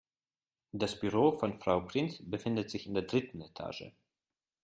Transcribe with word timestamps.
Das 0.71 0.99
Büro 0.99 1.33
von 1.37 1.59
Frau 1.59 1.81
Prinz 1.81 2.17
befindet 2.27 2.71
sich 2.71 2.87
in 2.87 2.95
der 2.95 3.03
dritten 3.03 3.39
Etage. 3.41 3.91